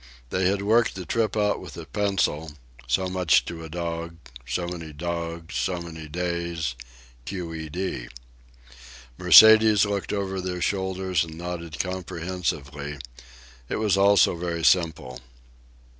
[0.31, 2.53] They had worked the trip out with a pencil,
[2.87, 6.73] so much to a dog, so many dogs, so many days,
[7.25, 8.07] Q.E.D.
[9.19, 12.97] Mercedes looked over their shoulders and nodded comprehensively,
[13.69, 15.19] it was all so very simple.